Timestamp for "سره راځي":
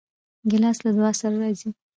1.21-1.69